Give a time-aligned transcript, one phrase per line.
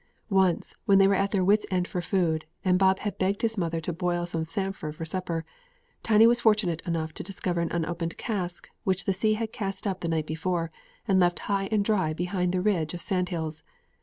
[0.31, 3.55] Once, when they were at their wits' end for food, and Bob had begged his
[3.55, 5.45] mother to boil some samphire for supper,
[6.01, 9.99] Tiny was fortunate enough to discover an unopened cask which the sea had cast up
[9.99, 10.71] the night before,
[11.07, 13.61] and left high and dry behind the ridge of sandhills.